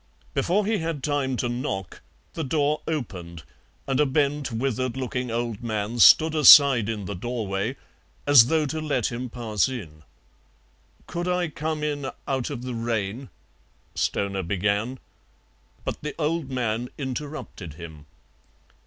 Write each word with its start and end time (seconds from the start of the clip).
Before 0.33 0.65
he 0.65 0.79
had 0.79 1.03
time 1.03 1.37
to 1.37 1.47
knock 1.47 2.01
the 2.33 2.43
door 2.43 2.81
opened 2.87 3.43
and 3.85 3.99
a 3.99 4.05
bent, 4.07 4.51
withered 4.51 4.97
looking 4.97 5.29
old 5.29 5.61
man 5.61 5.99
stood 5.99 6.33
aside 6.33 6.89
in 6.89 7.05
the 7.05 7.13
doorway 7.13 7.75
as 8.25 8.47
though 8.47 8.65
to 8.65 8.81
let 8.81 9.11
him 9.11 9.29
pass 9.29 9.69
in. 9.69 10.01
"Could 11.05 11.27
I 11.27 11.49
come 11.49 11.83
in 11.83 12.09
out 12.27 12.49
of 12.49 12.63
the 12.63 12.73
rain?" 12.73 13.29
Stoner 13.93 14.41
began, 14.41 14.97
but 15.85 16.01
the 16.01 16.15
old 16.17 16.49
man 16.49 16.89
interrupted 16.97 17.75
him. 17.75 18.07